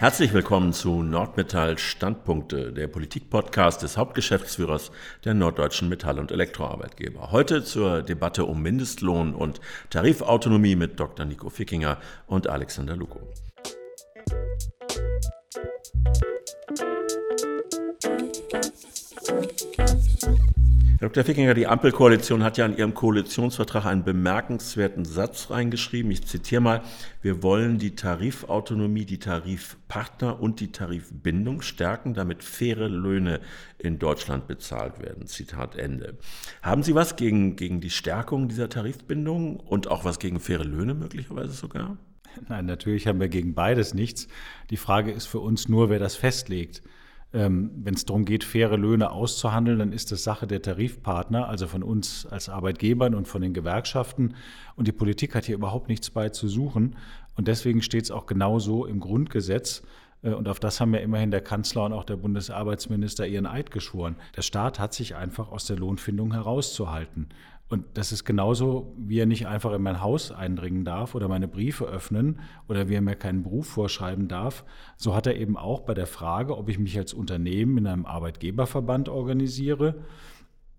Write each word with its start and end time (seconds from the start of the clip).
Herzlich 0.00 0.32
willkommen 0.32 0.72
zu 0.72 1.02
Nordmetall 1.02 1.76
Standpunkte, 1.76 2.72
der 2.72 2.88
Politikpodcast 2.88 3.82
des 3.82 3.98
Hauptgeschäftsführers 3.98 4.92
der 5.26 5.34
Norddeutschen 5.34 5.90
Metall- 5.90 6.18
und 6.18 6.32
Elektroarbeitgeber. 6.32 7.32
Heute 7.32 7.64
zur 7.64 8.00
Debatte 8.00 8.46
um 8.46 8.62
Mindestlohn 8.62 9.34
und 9.34 9.60
Tarifautonomie 9.90 10.74
mit 10.74 10.98
Dr. 10.98 11.26
Nico 11.26 11.50
Fickinger 11.50 11.98
und 12.26 12.46
Alexander 12.46 12.96
Luko. 12.96 13.20
Herr 21.00 21.08
Dr. 21.08 21.24
Fickinger, 21.24 21.54
die 21.54 21.66
Ampelkoalition 21.66 22.44
hat 22.44 22.58
ja 22.58 22.66
in 22.66 22.76
ihrem 22.76 22.92
Koalitionsvertrag 22.92 23.86
einen 23.86 24.04
bemerkenswerten 24.04 25.06
Satz 25.06 25.48
reingeschrieben. 25.48 26.10
Ich 26.10 26.26
zitiere 26.26 26.60
mal, 26.60 26.82
wir 27.22 27.42
wollen 27.42 27.78
die 27.78 27.94
Tarifautonomie, 27.94 29.06
die 29.06 29.18
Tarifpartner 29.18 30.38
und 30.38 30.60
die 30.60 30.72
Tarifbindung 30.72 31.62
stärken, 31.62 32.12
damit 32.12 32.44
faire 32.44 32.90
Löhne 32.90 33.40
in 33.78 33.98
Deutschland 33.98 34.46
bezahlt 34.46 35.00
werden. 35.00 35.26
Zitat 35.26 35.74
Ende. 35.74 36.18
Haben 36.60 36.82
Sie 36.82 36.94
was 36.94 37.16
gegen, 37.16 37.56
gegen 37.56 37.80
die 37.80 37.88
Stärkung 37.88 38.48
dieser 38.48 38.68
Tarifbindung 38.68 39.58
und 39.58 39.90
auch 39.90 40.04
was 40.04 40.18
gegen 40.18 40.38
faire 40.38 40.64
Löhne 40.64 40.92
möglicherweise 40.92 41.52
sogar? 41.52 41.96
Nein, 42.50 42.66
natürlich 42.66 43.06
haben 43.06 43.20
wir 43.20 43.28
gegen 43.28 43.54
beides 43.54 43.94
nichts. 43.94 44.28
Die 44.68 44.76
Frage 44.76 45.12
ist 45.12 45.28
für 45.28 45.40
uns 45.40 45.66
nur, 45.66 45.88
wer 45.88 45.98
das 45.98 46.14
festlegt. 46.14 46.82
Ähm, 47.32 47.70
Wenn 47.76 47.94
es 47.94 48.04
darum 48.04 48.24
geht, 48.24 48.42
faire 48.42 48.76
Löhne 48.76 49.10
auszuhandeln, 49.10 49.78
dann 49.78 49.92
ist 49.92 50.10
das 50.10 50.24
Sache 50.24 50.46
der 50.46 50.62
Tarifpartner, 50.62 51.48
also 51.48 51.68
von 51.68 51.82
uns 51.82 52.26
als 52.26 52.48
Arbeitgebern 52.48 53.14
und 53.14 53.28
von 53.28 53.40
den 53.40 53.54
Gewerkschaften. 53.54 54.34
Und 54.74 54.88
die 54.88 54.92
Politik 54.92 55.34
hat 55.34 55.44
hier 55.44 55.54
überhaupt 55.54 55.88
nichts 55.88 56.10
bei 56.10 56.30
zu 56.30 56.48
suchen. 56.48 56.96
Und 57.36 57.46
deswegen 57.46 57.82
steht 57.82 58.04
es 58.04 58.10
auch 58.10 58.26
genauso 58.26 58.84
im 58.84 58.98
Grundgesetz. 58.98 59.82
Äh, 60.22 60.30
und 60.30 60.48
auf 60.48 60.58
das 60.58 60.80
haben 60.80 60.92
ja 60.92 61.00
immerhin 61.00 61.30
der 61.30 61.40
Kanzler 61.40 61.84
und 61.84 61.92
auch 61.92 62.04
der 62.04 62.16
Bundesarbeitsminister 62.16 63.26
ihren 63.26 63.46
Eid 63.46 63.70
geschworen. 63.70 64.16
Der 64.36 64.42
Staat 64.42 64.80
hat 64.80 64.92
sich 64.92 65.14
einfach 65.14 65.50
aus 65.50 65.66
der 65.66 65.76
Lohnfindung 65.76 66.32
herauszuhalten. 66.32 67.28
Und 67.70 67.84
das 67.94 68.10
ist 68.10 68.24
genauso, 68.24 68.92
wie 68.98 69.20
er 69.20 69.26
nicht 69.26 69.46
einfach 69.46 69.72
in 69.72 69.82
mein 69.82 70.00
Haus 70.00 70.32
eindringen 70.32 70.84
darf 70.84 71.14
oder 71.14 71.28
meine 71.28 71.46
Briefe 71.46 71.84
öffnen 71.84 72.40
oder 72.68 72.88
wie 72.88 72.96
er 72.96 73.00
mir 73.00 73.14
keinen 73.14 73.44
Beruf 73.44 73.68
vorschreiben 73.68 74.26
darf. 74.26 74.64
So 74.96 75.14
hat 75.14 75.28
er 75.28 75.36
eben 75.36 75.56
auch 75.56 75.82
bei 75.82 75.94
der 75.94 76.08
Frage, 76.08 76.58
ob 76.58 76.68
ich 76.68 76.80
mich 76.80 76.98
als 76.98 77.14
Unternehmen 77.14 77.78
in 77.78 77.86
einem 77.86 78.06
Arbeitgeberverband 78.06 79.08
organisiere, 79.08 79.94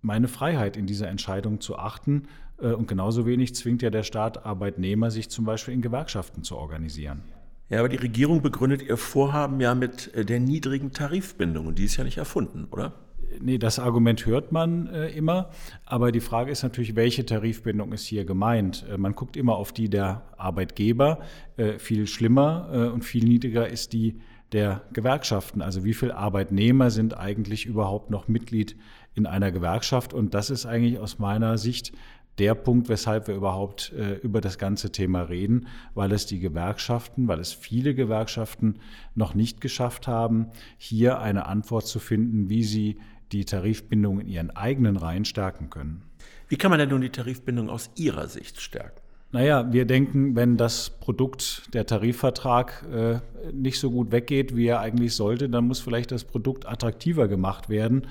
meine 0.02 0.28
Freiheit 0.28 0.76
in 0.76 0.84
dieser 0.84 1.08
Entscheidung 1.08 1.62
zu 1.62 1.78
achten. 1.78 2.24
Äh, 2.60 2.72
und 2.72 2.88
genauso 2.88 3.24
wenig 3.24 3.54
zwingt 3.54 3.80
ja 3.80 3.88
der 3.88 4.02
Staat 4.02 4.44
Arbeitnehmer, 4.44 5.10
sich 5.10 5.30
zum 5.30 5.46
Beispiel 5.46 5.72
in 5.72 5.80
Gewerkschaften 5.80 6.42
zu 6.42 6.58
organisieren. 6.58 7.22
Ja, 7.70 7.78
aber 7.78 7.88
die 7.88 7.96
Regierung 7.96 8.42
begründet 8.42 8.82
ihr 8.82 8.98
Vorhaben 8.98 9.58
ja 9.60 9.74
mit 9.74 10.12
äh, 10.12 10.26
der 10.26 10.40
niedrigen 10.40 10.92
Tarifbindung 10.92 11.68
und 11.68 11.78
die 11.78 11.84
ist 11.84 11.96
ja 11.96 12.04
nicht 12.04 12.18
erfunden, 12.18 12.66
oder? 12.70 12.92
Nee, 13.40 13.58
das 13.58 13.78
Argument 13.78 14.26
hört 14.26 14.52
man 14.52 14.86
äh, 14.88 15.08
immer. 15.08 15.50
Aber 15.84 16.12
die 16.12 16.20
Frage 16.20 16.50
ist 16.50 16.62
natürlich, 16.62 16.96
welche 16.96 17.24
Tarifbindung 17.24 17.92
ist 17.92 18.04
hier 18.04 18.24
gemeint? 18.24 18.84
Äh, 18.90 18.98
man 18.98 19.14
guckt 19.14 19.36
immer 19.36 19.56
auf 19.56 19.72
die 19.72 19.88
der 19.88 20.22
Arbeitgeber. 20.36 21.20
Äh, 21.56 21.78
viel 21.78 22.06
schlimmer 22.06 22.68
äh, 22.72 22.76
und 22.88 23.04
viel 23.04 23.24
niedriger 23.24 23.68
ist 23.68 23.92
die 23.92 24.20
der 24.52 24.82
Gewerkschaften. 24.92 25.62
Also 25.62 25.84
wie 25.84 25.94
viele 25.94 26.16
Arbeitnehmer 26.16 26.90
sind 26.90 27.16
eigentlich 27.16 27.66
überhaupt 27.66 28.10
noch 28.10 28.28
Mitglied 28.28 28.76
in 29.14 29.26
einer 29.26 29.50
Gewerkschaft? 29.50 30.12
Und 30.12 30.34
das 30.34 30.50
ist 30.50 30.66
eigentlich 30.66 30.98
aus 30.98 31.18
meiner 31.18 31.58
Sicht 31.58 31.92
der 32.38 32.54
Punkt, 32.54 32.88
weshalb 32.88 33.28
wir 33.28 33.34
überhaupt 33.34 33.92
äh, 33.92 34.14
über 34.16 34.40
das 34.40 34.58
ganze 34.58 34.90
Thema 34.90 35.22
reden, 35.22 35.66
weil 35.94 36.12
es 36.12 36.26
die 36.26 36.38
Gewerkschaften, 36.38 37.28
weil 37.28 37.40
es 37.40 37.52
viele 37.52 37.94
Gewerkschaften 37.94 38.78
noch 39.14 39.34
nicht 39.34 39.60
geschafft 39.60 40.08
haben, 40.08 40.46
hier 40.78 41.20
eine 41.20 41.46
Antwort 41.46 41.86
zu 41.86 41.98
finden, 41.98 42.48
wie 42.48 42.64
sie 42.64 42.98
die 43.32 43.44
Tarifbindung 43.44 44.20
in 44.20 44.28
ihren 44.28 44.50
eigenen 44.50 44.96
Reihen 44.96 45.24
stärken 45.24 45.70
können. 45.70 46.02
Wie 46.48 46.56
kann 46.56 46.70
man 46.70 46.78
denn 46.78 46.90
nun 46.90 47.00
die 47.00 47.10
Tarifbindung 47.10 47.70
aus 47.70 47.90
Ihrer 47.96 48.28
Sicht 48.28 48.60
stärken? 48.60 49.00
Naja, 49.32 49.72
wir 49.72 49.86
denken, 49.86 50.36
wenn 50.36 50.58
das 50.58 50.90
Produkt, 50.90 51.72
der 51.72 51.86
Tarifvertrag, 51.86 52.84
äh, 52.92 53.20
nicht 53.50 53.80
so 53.80 53.90
gut 53.90 54.12
weggeht, 54.12 54.54
wie 54.54 54.66
er 54.66 54.80
eigentlich 54.80 55.14
sollte, 55.14 55.48
dann 55.48 55.66
muss 55.66 55.80
vielleicht 55.80 56.12
das 56.12 56.24
Produkt 56.24 56.68
attraktiver 56.68 57.28
gemacht 57.28 57.70
werden. 57.70 58.06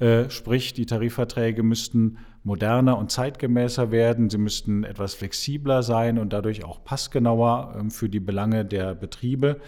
Äh, 0.00 0.28
sprich, 0.30 0.74
die 0.74 0.86
Tarifverträge 0.86 1.62
müssten 1.62 2.18
moderner 2.42 2.98
und 2.98 3.12
zeitgemäßer 3.12 3.92
werden, 3.92 4.28
sie 4.28 4.38
müssten 4.38 4.82
etwas 4.82 5.14
flexibler 5.14 5.84
sein 5.84 6.18
und 6.18 6.32
dadurch 6.32 6.64
auch 6.64 6.82
passgenauer 6.82 7.76
äh, 7.78 7.90
für 7.90 8.08
die 8.08 8.18
Belange 8.18 8.64
der 8.64 8.96
Betriebe. 8.96 9.60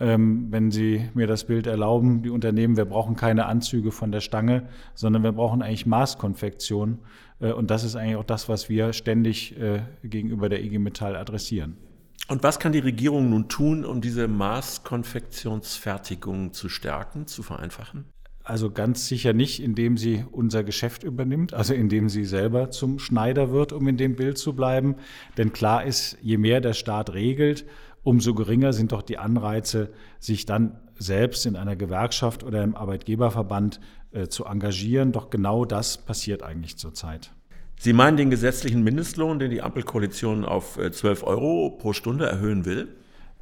Ähm, 0.00 0.48
wenn 0.50 0.72
Sie 0.72 1.08
mir 1.14 1.26
das 1.26 1.44
Bild 1.44 1.66
erlauben, 1.66 2.22
die 2.22 2.30
Unternehmen, 2.30 2.76
wir 2.76 2.84
brauchen 2.84 3.14
keine 3.14 3.46
Anzüge 3.46 3.92
von 3.92 4.10
der 4.10 4.20
Stange, 4.20 4.68
sondern 4.94 5.22
wir 5.22 5.32
brauchen 5.32 5.62
eigentlich 5.62 5.86
Maßkonfektion. 5.86 6.98
Äh, 7.40 7.52
und 7.52 7.70
das 7.70 7.84
ist 7.84 7.94
eigentlich 7.94 8.16
auch 8.16 8.24
das, 8.24 8.48
was 8.48 8.68
wir 8.68 8.92
ständig 8.92 9.56
äh, 9.58 9.82
gegenüber 10.02 10.48
der 10.48 10.64
IG 10.64 10.78
Metall 10.78 11.14
adressieren. 11.14 11.76
Und 12.28 12.42
was 12.42 12.58
kann 12.58 12.72
die 12.72 12.80
Regierung 12.80 13.30
nun 13.30 13.48
tun, 13.48 13.84
um 13.84 14.00
diese 14.00 14.26
Maßkonfektionsfertigung 14.28 16.54
zu 16.54 16.70
stärken, 16.70 17.26
zu 17.26 17.42
vereinfachen? 17.42 18.06
Also 18.42 18.70
ganz 18.70 19.08
sicher 19.08 19.32
nicht, 19.32 19.62
indem 19.62 19.96
sie 19.96 20.24
unser 20.30 20.64
Geschäft 20.64 21.02
übernimmt, 21.02 21.54
also 21.54 21.72
indem 21.72 22.10
sie 22.10 22.26
selber 22.26 22.70
zum 22.70 22.98
Schneider 22.98 23.52
wird, 23.52 23.72
um 23.72 23.88
in 23.88 23.96
dem 23.96 24.16
Bild 24.16 24.36
zu 24.36 24.54
bleiben. 24.54 24.96
Denn 25.38 25.54
klar 25.54 25.84
ist, 25.84 26.18
je 26.20 26.36
mehr 26.36 26.60
der 26.60 26.74
Staat 26.74 27.14
regelt, 27.14 27.64
umso 28.04 28.34
geringer 28.34 28.72
sind 28.72 28.92
doch 28.92 29.02
die 29.02 29.18
Anreize, 29.18 29.90
sich 30.20 30.46
dann 30.46 30.78
selbst 30.96 31.46
in 31.46 31.56
einer 31.56 31.74
Gewerkschaft 31.74 32.44
oder 32.44 32.62
im 32.62 32.76
Arbeitgeberverband 32.76 33.80
äh, 34.12 34.28
zu 34.28 34.44
engagieren. 34.44 35.10
Doch 35.10 35.30
genau 35.30 35.64
das 35.64 35.98
passiert 35.98 36.42
eigentlich 36.42 36.76
zurzeit. 36.76 37.32
Sie 37.76 37.92
meinen 37.92 38.16
den 38.16 38.30
gesetzlichen 38.30 38.84
Mindestlohn, 38.84 39.40
den 39.40 39.50
die 39.50 39.62
Ampelkoalition 39.62 40.44
auf 40.44 40.78
12 40.78 41.22
äh, 41.22 41.26
Euro 41.26 41.70
pro 41.70 41.92
Stunde 41.92 42.26
erhöhen 42.26 42.64
will? 42.64 42.88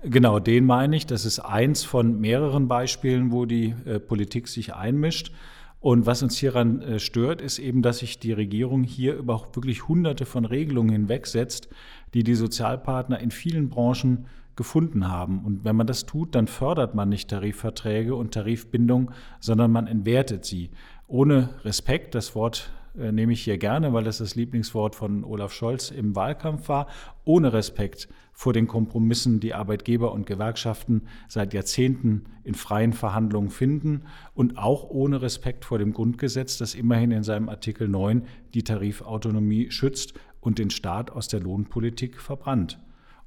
Genau, 0.05 0.39
den 0.39 0.65
meine 0.65 0.97
ich. 0.97 1.07
Das 1.07 1.25
ist 1.25 1.39
eins 1.39 1.85
von 1.85 2.21
mehreren 2.21 2.67
Beispielen, 2.67 3.31
wo 3.31 3.45
die 3.45 3.75
äh, 3.85 4.01
Politik 4.01 4.49
sich 4.49 4.75
einmischt. 4.75 5.33
Und 5.79 6.07
was 6.07 6.23
uns 6.23 6.39
hieran 6.39 6.81
äh, 6.81 6.99
stört, 6.99 7.41
ist 7.41 7.59
eben, 7.59 7.83
dass 7.83 7.99
sich 7.99 8.19
die 8.19 8.33
Regierung 8.33 8.85
hier 8.85 9.15
über 9.15 9.49
wirklich 9.53 9.89
hunderte 9.89 10.27
von 10.27 10.45
Regelungen 10.45 10.91
hinwegsetzt, 10.91 11.69
die 12.15 12.25
die 12.25 12.35
Sozialpartner 12.35 13.19
in 13.21 13.31
vielen 13.31 13.69
Branchen 13.69 14.27
gefunden 14.57 15.09
haben. 15.09 15.45
Und 15.45 15.65
wenn 15.65 15.77
man 15.77 15.87
das 15.87 16.07
tut, 16.07 16.35
dann 16.35 16.47
fördert 16.47 16.95
man 16.95 17.09
nicht 17.09 17.31
Tarifverträge 17.31 18.15
und 18.15 18.35
Tarifbindung, 18.35 19.11
sondern 19.41 19.73
man 19.73 19.87
entwertet 19.87 20.45
sie. 20.45 20.71
Ohne 21.07 21.51
Respekt, 21.65 22.15
das 22.15 22.35
Wort 22.35 22.73
äh, 22.99 23.13
nehme 23.13 23.33
ich 23.33 23.43
hier 23.43 23.59
gerne, 23.59 23.93
weil 23.93 24.05
das 24.05 24.19
das 24.19 24.35
Lieblingswort 24.35 24.95
von 24.95 25.25
Olaf 25.25 25.53
Scholz 25.53 25.91
im 25.91 26.15
Wahlkampf 26.15 26.69
war, 26.69 26.87
ohne 27.25 27.53
Respekt 27.53 28.09
vor 28.33 28.53
den 28.53 28.67
Kompromissen, 28.67 29.41
die 29.41 29.55
Arbeitgeber 29.55 30.13
und 30.13 30.27
Gewerkschaften 30.27 31.03
seit 31.29 31.55
Jahrzehnten 31.55 32.25
in 32.45 32.55
freien 32.55 32.93
Verhandlungen 32.93 33.51
finden 33.51 34.05
und 34.35 34.59
auch 34.59 34.89
ohne 34.91 35.23
Respekt 35.23 35.65
vor 35.65 35.79
dem 35.79 35.93
Grundgesetz, 35.93 36.59
das 36.59 36.75
immerhin 36.75 37.11
in 37.11 37.23
seinem 37.23 37.49
Artikel 37.49 37.89
9 37.89 38.27
die 38.55 38.65
Tarifautonomie 38.65 39.71
schützt 39.71 40.15
und 40.41 40.59
den 40.59 40.71
Staat 40.71 41.11
aus 41.11 41.29
der 41.29 41.41
Lohnpolitik 41.41 42.21
verbrannt. 42.21 42.79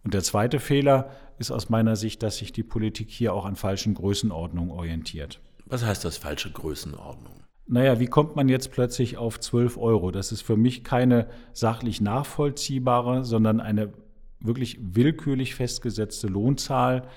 Und 0.05 0.13
der 0.13 0.21
zweite 0.21 0.59
Fehler 0.59 1.09
ist 1.39 1.51
aus 1.51 1.69
meiner 1.69 1.95
Sicht, 1.95 2.23
dass 2.23 2.37
sich 2.37 2.53
die 2.53 2.63
Politik 2.63 3.09
hier 3.09 3.33
auch 3.33 3.43
an 3.43 3.55
falschen 3.55 3.95
Größenordnungen 3.95 4.71
orientiert. 4.71 5.41
Was 5.65 5.83
heißt 5.83 6.05
das 6.05 6.17
falsche 6.17 6.51
Größenordnung? 6.51 7.33
Naja, 7.67 7.99
wie 7.99 8.05
kommt 8.05 8.35
man 8.35 8.47
jetzt 8.47 8.71
plötzlich 8.71 9.17
auf 9.17 9.39
12 9.39 9.77
Euro? 9.77 10.11
Das 10.11 10.31
ist 10.31 10.43
für 10.43 10.55
mich 10.55 10.83
keine 10.83 11.27
sachlich 11.53 12.01
nachvollziehbare, 12.01 13.25
sondern 13.25 13.59
eine 13.59 13.91
wirklich 14.39 14.77
willkürlich 14.79 15.55
festgesetzte 15.55 16.27
Lohnzahl. 16.27 17.07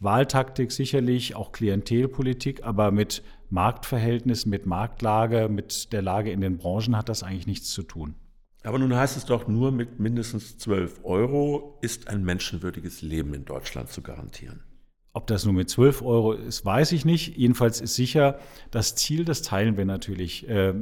Wahltaktik 0.00 0.72
sicherlich, 0.72 1.36
auch 1.36 1.52
Klientelpolitik, 1.52 2.64
aber 2.64 2.92
mit 2.92 3.22
Marktverhältnissen, 3.50 4.48
mit 4.48 4.64
Marktlage, 4.64 5.50
mit 5.50 5.92
der 5.92 6.00
Lage 6.00 6.30
in 6.30 6.40
den 6.40 6.56
Branchen 6.56 6.96
hat 6.96 7.10
das 7.10 7.22
eigentlich 7.22 7.46
nichts 7.46 7.70
zu 7.72 7.82
tun. 7.82 8.14
Aber 8.62 8.78
nun 8.78 8.94
heißt 8.94 9.16
es 9.16 9.24
doch, 9.24 9.46
nur 9.46 9.70
mit 9.70 10.00
mindestens 10.00 10.58
12 10.58 11.04
Euro 11.04 11.78
ist 11.80 12.08
ein 12.08 12.24
menschenwürdiges 12.24 13.02
Leben 13.02 13.34
in 13.34 13.44
Deutschland 13.44 13.90
zu 13.90 14.02
garantieren. 14.02 14.62
Ob 15.14 15.26
das 15.26 15.44
nur 15.46 15.54
mit 15.54 15.70
12 15.70 16.02
Euro 16.02 16.32
ist, 16.32 16.64
weiß 16.66 16.92
ich 16.92 17.06
nicht. 17.06 17.36
Jedenfalls 17.36 17.80
ist 17.80 17.94
sicher, 17.94 18.38
das 18.70 18.94
Ziel, 18.94 19.24
das 19.24 19.40
teilen 19.40 19.78
wir 19.78 19.86
natürlich, 19.86 20.46
äh, 20.48 20.74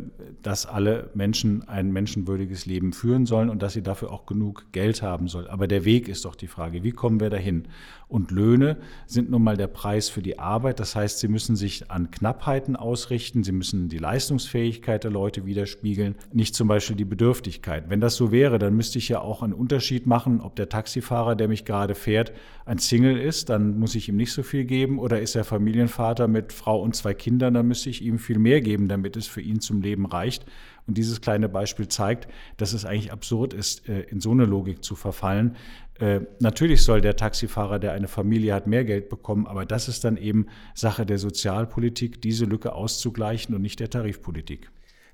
dass 0.43 0.67
alle 0.67 1.11
Menschen 1.15 1.67
ein 1.69 1.93
menschenwürdiges 1.93 2.67
Leben 2.67 2.93
führen 2.93 3.25
sollen 3.25 3.49
und 3.51 3.63
dass 3.63 3.75
sie 3.75 3.83
dafür 3.83 4.11
auch 4.11 4.27
genug 4.27 4.73
Geld 4.73 5.01
haben 5.01 5.29
sollen. 5.29 5.47
Aber 5.47 5.69
der 5.69 5.85
Weg 5.85 6.09
ist 6.09 6.25
doch 6.25 6.35
die 6.35 6.49
Frage, 6.49 6.83
wie 6.83 6.91
kommen 6.91 7.21
wir 7.21 7.31
dahin? 7.31 7.69
Und 8.09 8.31
Löhne 8.33 8.79
sind 9.07 9.31
nun 9.31 9.43
mal 9.43 9.57
der 9.57 9.69
Preis 9.69 10.09
für 10.09 10.23
die 10.23 10.39
Arbeit. 10.39 10.81
Das 10.81 10.97
heißt, 10.97 11.21
sie 11.21 11.29
müssen 11.29 11.55
sich 11.55 11.91
an 11.91 12.11
Knappheiten 12.11 12.77
ausrichten, 12.77 13.45
sie 13.45 13.53
müssen 13.53 13.89
die 13.89 13.99
Leistungsfähigkeit 13.99 15.05
der 15.05 15.11
Leute 15.13 15.47
widerspiegeln, 15.47 16.17
nicht 16.33 16.55
zum 16.55 16.69
Beispiel 16.69 16.97
die 16.97 17.05
Bedürftigkeit. 17.05 17.89
Wenn 17.89 18.01
das 18.01 18.17
so 18.17 18.33
wäre, 18.33 18.59
dann 18.59 18.75
müsste 18.75 18.99
ich 18.99 19.09
ja 19.09 19.21
auch 19.21 19.43
einen 19.43 19.53
Unterschied 19.53 20.07
machen, 20.07 20.41
ob 20.41 20.57
der 20.57 20.69
Taxifahrer, 20.69 21.37
der 21.37 21.49
mich 21.49 21.65
gerade 21.65 21.95
fährt, 21.95 22.33
ein 22.65 22.79
Single 22.79 23.17
ist, 23.17 23.49
dann 23.49 23.79
muss 23.79 23.95
ich 23.95 24.09
ihm 24.09 24.16
ihm 24.17 24.19
nicht 24.19 24.33
so 24.33 24.43
viel 24.43 24.65
geben. 24.65 24.99
Oder 24.99 25.21
ist 25.21 25.35
er 25.35 25.45
Familienvater 25.45 26.27
mit 26.27 26.53
Frau 26.53 26.81
und 26.81 26.97
zwei 26.97 27.15
Kindern, 27.15 27.55
dann 27.55 27.69
müsste 27.69 27.91
ich 27.91 28.03
ihm 28.03 28.19
viel 28.19 28.39
mehr 28.39 28.61
geben, 28.61 28.89
damit 28.89 29.17
es 29.17 29.27
für 29.27 29.41
ihn 29.41 29.61
zum 29.61 29.83
Leben 29.83 30.07
reicht. 30.07 30.47
Und 30.87 30.97
dieses 30.97 31.21
kleine 31.21 31.49
Beispiel 31.49 31.89
zeigt, 31.89 32.29
dass 32.57 32.73
es 32.73 32.85
eigentlich 32.85 33.13
absurd 33.13 33.53
ist, 33.53 33.89
äh, 33.89 34.03
in 34.03 34.21
so 34.21 34.31
eine 34.31 34.45
Logik 34.45 34.83
zu 34.83 34.95
verfallen. 34.95 35.57
Äh, 35.99 36.21
natürlich 36.41 36.83
soll 36.83 37.01
der 37.01 37.17
Taxifahrer, 37.17 37.79
der 37.79 37.93
eine 37.93 38.09
Familie 38.09 38.55
hat, 38.55 38.67
mehr 38.67 38.85
Geld 38.85 39.09
bekommen, 39.09 39.47
aber 39.47 39.67
das 39.67 39.89
ist 39.89 40.05
dann 40.05 40.17
eben 40.17 40.47
Sache 40.75 41.07
der 41.07 41.19
Sozialpolitik, 41.19 42.21
diese 42.23 42.45
Lücke 42.45 42.73
auszugleichen 42.73 43.55
und 43.55 43.63
nicht 43.63 43.81
der 43.81 43.91
Tarifpolitik. 43.91 44.71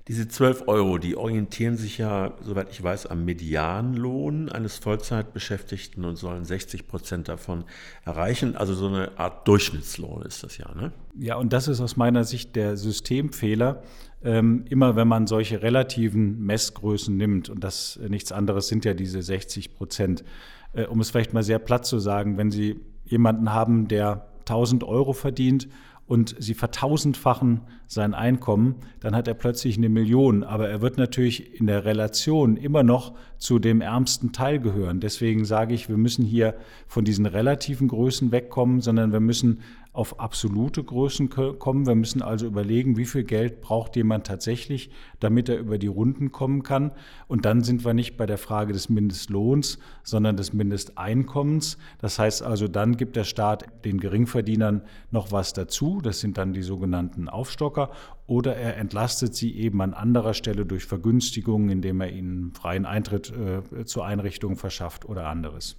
Diese 0.09 0.27
12 0.27 0.63
Euro, 0.67 0.97
die 0.97 1.15
orientieren 1.15 1.77
sich 1.77 1.97
ja, 1.97 2.33
soweit 2.41 2.69
ich 2.71 2.83
weiß, 2.83 3.05
am 3.05 3.23
Medianlohn 3.23 4.49
eines 4.49 4.77
Vollzeitbeschäftigten 4.77 6.03
und 6.03 6.17
sollen 6.17 6.43
60 6.43 6.87
Prozent 6.87 7.29
davon 7.29 7.63
erreichen. 8.03 8.57
Also 8.57 8.73
so 8.73 8.87
eine 8.87 9.17
Art 9.17 9.47
Durchschnittslohn 9.47 10.23
ist 10.23 10.43
das 10.43 10.57
ja, 10.57 10.73
ne? 10.75 10.91
Ja, 11.17 11.37
und 11.37 11.53
das 11.53 11.69
ist 11.69 11.79
aus 11.79 11.95
meiner 11.95 12.25
Sicht 12.25 12.57
der 12.57 12.75
Systemfehler. 12.75 13.81
Ähm, 14.25 14.65
immer 14.69 14.97
wenn 14.97 15.07
man 15.07 15.25
solche 15.25 15.61
relativen 15.61 16.45
Messgrößen 16.45 17.15
nimmt, 17.15 17.49
und 17.49 17.63
das 17.63 17.97
äh, 17.97 18.09
nichts 18.09 18.33
anderes 18.33 18.67
sind 18.67 18.83
ja 18.83 18.93
diese 18.93 19.21
60 19.21 19.73
Prozent, 19.73 20.25
äh, 20.73 20.85
um 20.85 20.99
es 20.99 21.11
vielleicht 21.11 21.33
mal 21.33 21.43
sehr 21.43 21.59
platt 21.59 21.85
zu 21.85 21.99
sagen, 21.99 22.37
wenn 22.37 22.51
Sie 22.51 22.79
jemanden 23.05 23.53
haben, 23.53 23.87
der 23.87 24.27
1000 24.39 24.83
Euro 24.83 25.13
verdient 25.13 25.69
und 26.05 26.35
Sie 26.37 26.53
vertausendfachen 26.53 27.61
sein 27.87 28.13
Einkommen, 28.13 28.75
dann 28.99 29.15
hat 29.15 29.27
er 29.27 29.33
plötzlich 29.35 29.77
eine 29.77 29.89
Million. 29.89 30.43
Aber 30.43 30.67
er 30.67 30.81
wird 30.81 30.97
natürlich 30.97 31.59
in 31.59 31.67
der 31.67 31.85
Relation 31.85 32.57
immer 32.57 32.83
noch 32.83 33.13
zu 33.37 33.57
dem 33.59 33.81
ärmsten 33.81 34.31
Teil 34.31 34.59
gehören. 34.59 34.99
Deswegen 34.99 35.45
sage 35.45 35.73
ich, 35.73 35.89
wir 35.89 35.97
müssen 35.97 36.25
hier 36.25 36.55
von 36.87 37.05
diesen 37.05 37.25
relativen 37.25 37.87
Größen 37.87 38.31
wegkommen, 38.31 38.81
sondern 38.81 39.13
wir 39.13 39.21
müssen 39.21 39.61
auf 39.93 40.19
absolute 40.19 40.83
Größen 40.83 41.29
kommen. 41.29 41.85
Wir 41.85 41.93
müssen 41.93 42.23
also 42.23 42.47
überlegen, 42.47 42.97
wie 42.97 43.05
viel 43.05 43.23
Geld 43.23 43.61
braucht 43.61 43.95
jemand 43.95 44.25
tatsächlich, 44.25 44.89
damit 45.19 45.49
er 45.49 45.59
über 45.59 45.77
die 45.77 45.87
Runden 45.87 46.31
kommen 46.31 46.63
kann. 46.63 46.91
Und 47.27 47.45
dann 47.45 47.61
sind 47.61 47.85
wir 47.85 47.93
nicht 47.93 48.17
bei 48.17 48.25
der 48.25 48.39
Frage 48.39 48.73
des 48.73 48.89
Mindestlohns, 48.89 49.77
sondern 50.01 50.35
des 50.35 50.51
Mindesteinkommens. 50.51 51.77
Das 51.99 52.17
heißt 52.17 52.41
also, 52.41 52.67
dann 52.67 52.97
gibt 52.97 53.15
der 53.15 53.23
Staat 53.23 53.65
den 53.85 53.99
Geringverdienern 53.99 54.81
noch 55.11 55.31
was 55.31 55.53
dazu. 55.53 56.01
Das 56.01 56.19
sind 56.19 56.39
dann 56.39 56.53
die 56.53 56.63
sogenannten 56.63 57.29
Aufstocker. 57.29 57.91
Oder 58.25 58.55
er 58.55 58.77
entlastet 58.77 59.35
sie 59.35 59.55
eben 59.55 59.79
an 59.81 59.93
anderer 59.93 60.33
Stelle 60.33 60.65
durch 60.65 60.85
Vergünstigungen, 60.85 61.69
indem 61.69 62.01
er 62.01 62.11
ihnen 62.11 62.51
freien 62.53 62.87
Eintritt 62.87 63.31
äh, 63.31 63.85
zur 63.85 64.05
Einrichtung 64.05 64.55
verschafft 64.55 65.05
oder 65.05 65.27
anderes. 65.27 65.77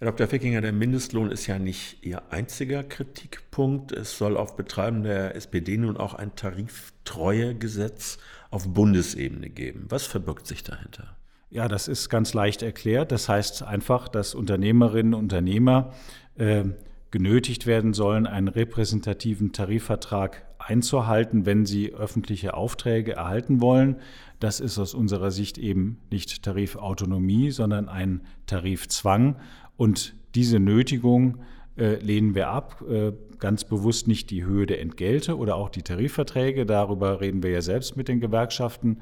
Herr 0.00 0.12
Dr. 0.12 0.28
Fickinger, 0.28 0.62
der 0.62 0.72
Mindestlohn 0.72 1.30
ist 1.30 1.46
ja 1.46 1.58
nicht 1.58 1.98
Ihr 2.06 2.22
einziger 2.32 2.82
Kritikpunkt. 2.82 3.92
Es 3.92 4.16
soll 4.16 4.38
auf 4.38 4.56
Betreiben 4.56 5.02
der 5.02 5.34
SPD 5.36 5.76
nun 5.76 5.98
auch 5.98 6.14
ein 6.14 6.34
Tariftreuegesetz 6.34 8.16
auf 8.48 8.66
Bundesebene 8.66 9.50
geben. 9.50 9.84
Was 9.90 10.06
verbirgt 10.06 10.46
sich 10.46 10.64
dahinter? 10.64 11.18
Ja, 11.50 11.68
das 11.68 11.86
ist 11.86 12.08
ganz 12.08 12.32
leicht 12.32 12.62
erklärt. 12.62 13.12
Das 13.12 13.28
heißt 13.28 13.62
einfach, 13.62 14.08
dass 14.08 14.34
Unternehmerinnen 14.34 15.12
und 15.12 15.24
Unternehmer 15.24 15.92
äh, 16.38 16.64
genötigt 17.10 17.66
werden 17.66 17.92
sollen, 17.92 18.26
einen 18.26 18.48
repräsentativen 18.48 19.52
Tarifvertrag 19.52 20.46
einzuhalten, 20.70 21.46
wenn 21.46 21.66
sie 21.66 21.92
öffentliche 21.92 22.54
Aufträge 22.54 23.12
erhalten 23.16 23.60
wollen. 23.60 23.96
Das 24.38 24.60
ist 24.60 24.78
aus 24.78 24.94
unserer 24.94 25.32
Sicht 25.32 25.58
eben 25.58 25.98
nicht 26.10 26.44
Tarifautonomie, 26.44 27.50
sondern 27.50 27.88
ein 27.88 28.22
Tarifzwang. 28.46 29.36
Und 29.76 30.14
diese 30.36 30.60
Nötigung 30.60 31.38
äh, 31.76 31.96
lehnen 31.96 32.36
wir 32.36 32.48
ab. 32.48 32.84
Äh, 32.88 33.12
ganz 33.40 33.64
bewusst 33.64 34.06
nicht 34.06 34.30
die 34.30 34.44
Höhe 34.44 34.66
der 34.66 34.80
Entgelte 34.80 35.36
oder 35.36 35.56
auch 35.56 35.70
die 35.70 35.82
Tarifverträge. 35.82 36.66
Darüber 36.66 37.20
reden 37.20 37.42
wir 37.42 37.50
ja 37.50 37.62
selbst 37.62 37.96
mit 37.96 38.06
den 38.06 38.20
Gewerkschaften. 38.20 39.00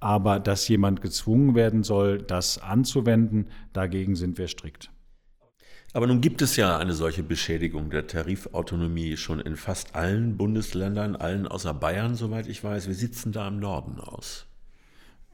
Aber 0.00 0.40
dass 0.40 0.66
jemand 0.66 1.00
gezwungen 1.00 1.54
werden 1.54 1.84
soll, 1.84 2.18
das 2.18 2.58
anzuwenden, 2.58 3.46
dagegen 3.72 4.16
sind 4.16 4.36
wir 4.36 4.48
strikt. 4.48 4.90
Aber 5.94 6.08
nun 6.08 6.20
gibt 6.20 6.42
es 6.42 6.56
ja 6.56 6.76
eine 6.76 6.92
solche 6.92 7.22
Beschädigung 7.22 7.88
der 7.88 8.08
Tarifautonomie 8.08 9.16
schon 9.16 9.38
in 9.38 9.54
fast 9.54 9.94
allen 9.94 10.36
Bundesländern, 10.36 11.14
allen 11.14 11.46
außer 11.46 11.72
Bayern, 11.72 12.16
soweit 12.16 12.48
ich 12.48 12.64
weiß. 12.64 12.88
Wie 12.88 12.94
sieht 12.94 13.14
es 13.14 13.22
da 13.26 13.46
im 13.46 13.60
Norden 13.60 14.00
aus? 14.00 14.46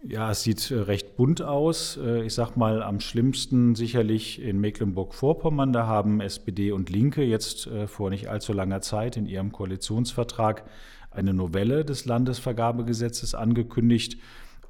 Ja, 0.06 0.30
es 0.30 0.42
sieht 0.42 0.70
äh, 0.70 0.80
recht 0.80 1.16
bunt 1.16 1.40
aus. 1.40 1.96
Äh, 1.96 2.24
ich 2.24 2.34
sage 2.34 2.58
mal, 2.58 2.82
am 2.82 3.00
schlimmsten 3.00 3.74
sicherlich 3.74 4.42
in 4.42 4.60
Mecklenburg-Vorpommern. 4.60 5.72
Da 5.72 5.86
haben 5.86 6.20
SPD 6.20 6.72
und 6.72 6.90
Linke 6.90 7.22
jetzt 7.22 7.66
äh, 7.66 7.86
vor 7.86 8.10
nicht 8.10 8.28
allzu 8.28 8.52
langer 8.52 8.82
Zeit 8.82 9.16
in 9.16 9.24
ihrem 9.24 9.52
Koalitionsvertrag 9.52 10.64
eine 11.10 11.32
Novelle 11.32 11.86
des 11.86 12.04
Landesvergabegesetzes 12.04 13.34
angekündigt. 13.34 14.18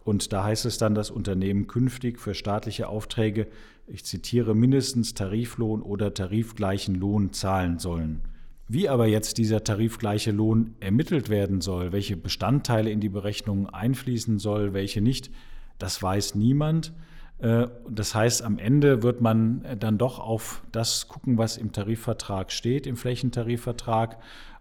Und 0.05 0.33
da 0.33 0.45
heißt 0.45 0.65
es 0.67 0.79
dann, 0.79 0.95
dass 0.95 1.11
Unternehmen 1.11 1.67
künftig 1.67 2.19
für 2.19 2.35
staatliche 2.35 2.89
Aufträge, 2.89 3.47
ich 3.87 4.05
zitiere, 4.05 4.55
mindestens 4.55 5.15
Tariflohn 5.15 5.83
oder 5.83 6.15
tarifgleichen 6.15 6.95
Lohn 6.95 7.33
zahlen 7.33 7.79
sollen. 7.79 8.23
Wie 8.69 8.89
aber 8.89 9.07
jetzt 9.07 9.39
dieser 9.39 9.65
tarifgleiche 9.65 10.31
Lohn 10.31 10.75
ermittelt 10.79 11.29
werden 11.29 11.61
soll, 11.61 11.91
welche 11.91 12.17
Bestandteile 12.17 12.91
in 12.91 13.01
die 13.01 13.09
Berechnung 13.09 13.69
einfließen 13.69 14.39
soll, 14.39 14.73
welche 14.73 15.01
nicht, 15.01 15.31
das 15.79 16.01
weiß 16.01 16.37
niemand. 16.37 16.93
Äh, 17.39 17.67
das 17.89 18.15
heißt, 18.15 18.43
am 18.43 18.59
Ende 18.59 19.03
wird 19.03 19.21
man 19.21 19.65
dann 19.81 19.99
doch 19.99 20.21
auf 20.21 20.63
das 20.71 21.09
gucken, 21.09 21.37
was 21.37 21.57
im 21.57 21.73
Tarifvertrag 21.73 22.53
steht, 22.53 22.87
im 22.87 22.97
Flächentarifvertrag. 22.97 24.19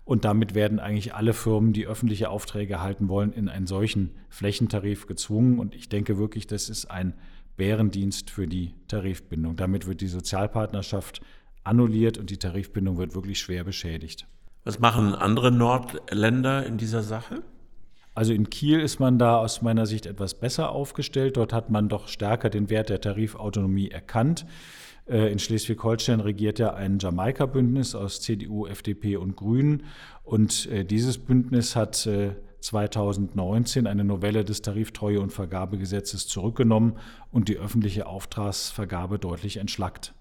Und 0.10 0.26
damit 0.26 0.56
werden 0.56 0.80
eigentlich 0.80 1.14
alle 1.14 1.34
Firmen, 1.34 1.72
die 1.72 1.86
öffentliche 1.86 2.32
Aufträge 2.32 2.74
erhalten 2.74 3.10
wollen, 3.10 3.32
in 3.32 3.48
einen 3.48 3.68
solchen 3.68 4.10
Flächentarif 4.30 5.06
gezwungen. 5.06 5.60
Und 5.60 5.76
ich 5.76 5.88
denke 5.88 6.18
wirklich, 6.18 6.48
das 6.48 6.68
ist 6.68 6.90
ein 6.90 7.14
Bärendienst 7.58 8.32
für 8.32 8.48
die 8.48 8.74
Tarifbindung. 8.88 9.56
Damit 9.56 9.86
wird 9.86 10.02
die 10.02 10.08
Sozialpartnerschaft 10.08 11.22
annulliert 11.64 12.18
und 12.18 12.32
die 12.32 12.38
Tarifbindung 12.38 12.98
wird 12.98 13.14
wirklich 13.14 13.40
schwer 13.40 13.64
beschädigt. 13.64 14.26
Was 14.64 14.80
machen 14.80 15.14
andere 15.14 15.52
Nordländer 15.52 16.66
in 16.66 16.80
dieser 16.80 17.04
Sache? 17.04 17.44
Also 18.16 18.34
in 18.34 18.50
Kiel 18.50 18.80
ist 18.80 19.00
man 19.00 19.20
da 19.20 19.38
aus 19.38 19.62
meiner 19.62 19.86
Sicht 19.86 20.08
etwas 20.08 20.34
besser 20.34 20.72
aufgestellt. 20.72 21.38
Dort 21.38 21.54
hat 21.54 21.70
man 21.70 21.88
doch 21.88 22.08
stärker 22.08 22.50
den 22.50 22.72
Wert 22.72 22.90
der 22.90 23.00
Tarifautonomie 23.00 23.90
erkannt. 23.90 24.48
Äh, 25.10 25.32
in 25.32 25.40
Schleswig-Holstein 25.40 26.20
regiert 26.20 26.60
ja 26.60 26.74
ein 26.74 27.00
Jamaika-Bündnis 27.00 27.96
aus 27.96 28.22
CDU, 28.22 28.68
FDP 28.68 29.18
und 29.18 29.36
Grünen. 29.36 29.84
Und 30.24 30.68
äh, 30.68 30.86
dieses 30.86 31.18
Bündnis 31.18 31.76
hat 31.76 32.08
2019 32.62 33.86
äh, 33.86 33.90
eine 33.90 34.04
Novelle 34.04 34.46
des 34.46 34.62
Tariftreue- 34.62 35.20
und 35.20 35.34
Vergabegesetzes 35.34 36.28
zurückgenommen 36.28 36.98
und 37.32 37.50
die 37.50 37.58
öffentliche 37.58 38.06
Auftragsvergabe 38.06 39.20
deutlich 39.20 39.58
entschlackt. 39.58 40.14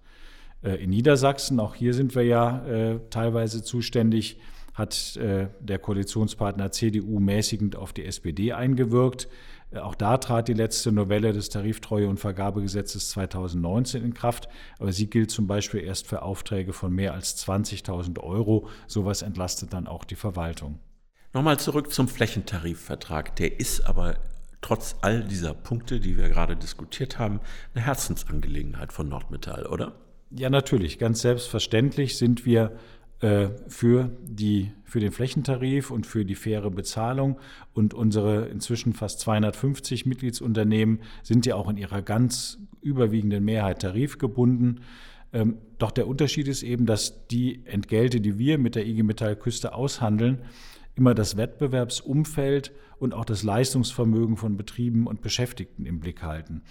In 0.61 0.91
Niedersachsen, 0.91 1.61
auch 1.61 1.77
hier 1.77 1.95
sind 1.95 2.17
wir 2.17 2.25
ja 2.25 2.99
teilweise 3.11 3.63
zuständig, 3.63 4.41
hat 4.75 5.17
der 5.17 5.79
Koalitionspartner 5.79 6.73
CDU 6.73 7.21
mäßigend 7.21 7.77
auf 7.77 7.93
die 7.93 8.05
SPD 8.05 8.53
eingewirkt. 8.53 9.29
Auch 9.75 9.95
da 9.95 10.17
trat 10.17 10.49
die 10.49 10.55
letzte 10.55 10.93
Novelle 10.93 11.33
des 11.33 11.51
Tariftreue- 11.51 12.09
und 12.09 12.19
Vergabegesetzes 12.19 13.11
2019 13.11 14.03
in 14.03 14.15
Kraft, 14.15 14.49
aber 14.79 14.93
sie 14.93 15.11
gilt 15.11 15.31
zum 15.31 15.47
Beispiel 15.47 15.81
erst 15.81 16.07
für 16.07 16.23
Aufträge 16.23 16.73
von 16.73 16.93
mehr 16.93 17.13
als 17.13 17.37
20.000 17.47 18.19
Euro. 18.21 18.69
Sowas 18.87 19.21
entlastet 19.21 19.75
dann 19.75 19.87
auch 19.87 20.05
die 20.05 20.17
Verwaltung. 20.17 20.79
Nochmal 21.35 21.59
zurück 21.59 21.93
zum 21.93 22.09
Flächentarifvertrag. 22.09 23.37
Der 23.37 23.61
ist 23.61 23.87
aber 23.87 24.17
trotz 24.63 24.97
all 25.03 25.23
dieser 25.23 25.53
Punkte, 25.53 26.01
die 26.01 26.17
wir 26.17 26.31
gerade 26.31 26.57
diskutiert 26.57 27.19
haben, 27.19 27.41
eine 27.75 27.85
Herzensangelegenheit 27.85 28.95
von 28.95 29.09
Nordmetall, 29.09 29.67
oder? 29.67 29.93
Ja, 30.31 30.51
natürlich. 30.51 30.99
Ganz 30.99 31.21
selbstverständlich 31.21 32.17
sind 32.19 32.45
wir 32.45 32.65
äh, 32.65 32.77
für, 33.21 34.17
die, 34.23 34.71
für 34.85 35.01
den 35.01 35.11
Flächentarif 35.11 35.91
und 35.91 36.07
für 36.07 36.25
die 36.25 36.37
faire 36.37 36.71
Bezahlung. 36.71 37.39
Und 37.73 37.95
unsere 37.95 38.47
inzwischen 38.47 38.93
fast 38.93 39.21
250 39.21 40.07
Mitgliedsunternehmen 40.07 41.01
sind 41.23 41.47
ja 41.47 41.57
auch 41.57 41.69
in 41.69 41.77
ihrer 41.77 42.03
ganz 42.03 42.59
überwiegenden 42.81 43.45
Mehrheit 43.45 43.81
tarifgebunden. 43.83 44.81
Ähm, 45.33 45.59
doch 45.79 45.91
der 45.91 46.07
Unterschied 46.07 46.49
ist 46.49 46.63
eben, 46.63 46.87
dass 46.87 47.27
die 47.27 47.63
Entgelte, 47.67 48.21
die 48.21 48.39
wir 48.39 48.59
mit 48.59 48.75
der 48.75 48.87
IG 48.87 49.03
Metall 49.03 49.37
Küste 49.37 49.75
aushandeln, 49.75 50.39
immer 50.95 51.15
das 51.15 51.37
Wettbewerbsumfeld 51.37 52.73
und 52.99 53.15
auch 53.15 53.25
das 53.25 53.43
Leistungsvermögen 53.43 54.37
von 54.37 54.57
Betrieben 54.57 55.07
und 55.07 55.23
Beschäftigten 55.23 55.87
im 55.87 56.01
Blick 56.01 56.23
halten. 56.23 56.63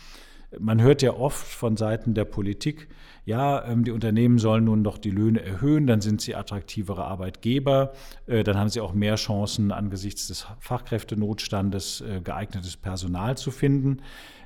Man 0.60 0.82
hört 0.82 1.02
ja 1.02 1.14
oft 1.14 1.46
von 1.46 1.76
Seiten 1.76 2.14
der 2.14 2.26
Politik, 2.26 2.88
ja, 3.26 3.66
ähm, 3.66 3.84
die 3.84 3.92
Unternehmen 3.92 4.40
sollen 4.40 4.64
nun 4.64 4.84
doch 4.84 4.98
die 4.98 5.12
Löhne 5.12 5.44
erhöhen, 5.44 5.86
dann 5.86 6.00
sind 6.00 6.22
sie 6.22 6.36
attraktivere 6.36 7.04
Arbeitgeber, 7.04 7.92
äh, 8.26 8.44
dann 8.44 8.58
haben 8.58 8.70
sie 8.70 8.80
auch 8.80 8.94
mehr 8.94 9.16
Chancen 9.16 9.74
angesichts 9.74 10.28
des 10.28 10.48
Fachkräftenotstandes 10.60 12.02
äh, 12.02 12.22
geeignetes 12.22 12.78
Personal 12.78 13.36
zu 13.36 13.52
finden. 13.52 13.98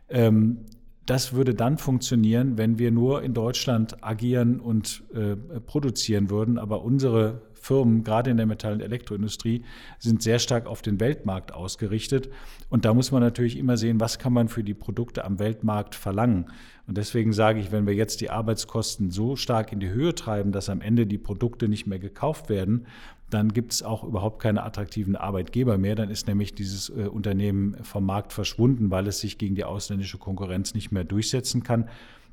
Ähm, 0.10 0.66
das 1.06 1.34
würde 1.34 1.54
dann 1.54 1.78
funktionieren, 1.78 2.58
wenn 2.58 2.80
wir 2.80 2.92
nur 2.92 3.22
in 3.22 3.34
Deutschland 3.34 4.04
agieren 4.04 4.60
und 4.60 5.04
äh, 5.14 5.36
produzieren 5.60 6.30
würden. 6.30 6.58
Aber 6.58 6.84
unsere 6.84 7.42
Firmen, 7.62 8.04
gerade 8.04 8.32
in 8.32 8.38
der 8.38 8.46
Metall- 8.48 8.74
und 8.74 8.82
Elektroindustrie, 8.82 9.64
sind 10.00 10.22
sehr 10.22 10.40
stark 10.40 10.66
auf 10.66 10.82
den 10.82 11.00
Weltmarkt 11.00 11.54
ausgerichtet. 11.54 12.30
Und 12.70 12.86
da 12.86 12.94
muss 12.94 13.12
man 13.12 13.22
natürlich 13.22 13.58
immer 13.58 13.78
sehen, 13.78 14.00
was 14.00 14.20
kann 14.20 14.34
man 14.34 14.50
für 14.50 14.64
die 14.64 14.74
Produkte 14.74 15.24
am 15.24 15.40
Weltmarkt 15.40 15.96
verlangen. 15.96 16.48
Und 16.88 16.98
deswegen 16.98 17.32
sage 17.32 17.60
ich, 17.60 17.72
wenn 17.72 17.86
wir 17.86 17.94
jetzt 17.94 18.20
die 18.22 18.32
Arbeitskosten 18.32 19.12
so 19.12 19.36
stark 19.36 19.72
in 19.72 19.80
die 19.80 19.90
Höhe 19.90 20.16
treiben, 20.16 20.52
dass 20.52 20.70
am 20.70 20.82
Ende 20.82 21.06
die 21.06 21.20
Produkte 21.20 21.68
nicht 21.68 21.88
mehr 21.88 22.00
gekauft 22.00 22.50
werden, 22.50 22.88
dann 23.30 23.54
gibt 23.54 23.72
es 23.72 23.84
auch 23.84 24.04
überhaupt 24.04 24.42
keine 24.42 24.64
attraktiven 24.64 25.16
Arbeitgeber 25.16 25.78
mehr. 25.78 25.96
Dann 25.96 26.10
ist 26.10 26.28
nämlich 26.28 26.54
dieses 26.54 26.90
äh, 26.90 27.08
Unternehmen 27.08 27.78
vom 27.84 28.06
Markt 28.06 28.34
verschwunden, 28.34 28.92
weil 28.92 29.08
es 29.08 29.20
sich 29.20 29.38
gegen 29.38 29.56
die 29.56 29.64
ausländische 29.64 30.18
Konkurrenz 30.18 30.74
nicht 30.74 30.92
mehr 30.92 31.04
durchsetzen 31.04 31.64
kann. 31.64 31.88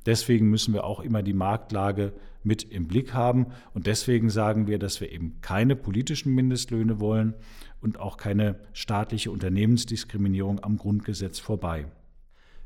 Deswegen 0.06 0.48
müssen 0.48 0.74
wir 0.74 0.84
auch 0.84 1.00
immer 1.00 1.22
die 1.22 1.34
Marktlage 1.34 2.12
mit 2.42 2.62
im 2.62 2.86
Blick 2.86 3.14
haben. 3.14 3.46
Und 3.74 3.86
deswegen 3.86 4.30
sagen 4.30 4.66
wir, 4.66 4.78
dass 4.78 5.00
wir 5.00 5.12
eben 5.12 5.40
keine 5.40 5.76
politischen 5.76 6.34
Mindestlöhne 6.34 7.00
wollen 7.00 7.34
und 7.80 8.00
auch 8.00 8.16
keine 8.16 8.56
staatliche 8.72 9.30
Unternehmensdiskriminierung 9.30 10.62
am 10.62 10.76
Grundgesetz 10.76 11.38
vorbei. 11.38 11.86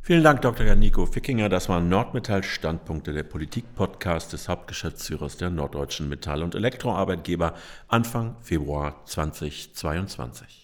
Vielen 0.05 0.25
Dank, 0.25 0.41
Dr. 0.43 0.75
Nico 0.75 1.07
Fickinger. 1.07 1.49
Das 1.49 1.69
waren 1.69 1.89
Nordmetall 1.89 2.43
Standpunkte 2.43 3.13
der 3.13 3.23
Politik-Podcast 3.23 4.33
des 4.33 4.49
Hauptgeschäftsführers 4.49 5.37
der 5.37 5.51
Norddeutschen 5.51 6.09
Metall- 6.09 6.43
und 6.43 6.57
Elektroarbeitgeber 6.57 7.55
Anfang 7.87 8.35
Februar 8.41 9.05
2022. 9.05 10.62